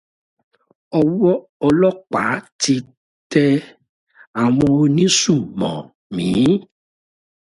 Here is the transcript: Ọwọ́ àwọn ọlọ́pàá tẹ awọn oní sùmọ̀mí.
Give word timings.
Ọwọ́ 0.99 1.33
àwọn 1.35 1.35
ọlọ́pàá 1.67 2.33
tẹ 3.31 3.45
awọn 4.41 4.69
oní 4.81 5.05
sùmọ̀mí. 5.19 6.27